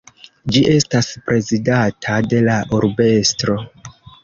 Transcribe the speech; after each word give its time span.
Ĝi 0.53 0.63
estas 0.75 1.09
prezidata 1.27 2.17
de 2.33 2.41
la 2.49 2.57
urbestro. 2.81 3.61